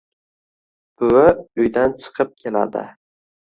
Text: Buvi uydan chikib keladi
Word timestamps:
Buvi 1.03 1.27
uydan 1.67 1.95
chikib 2.03 2.35
keladi 2.43 2.87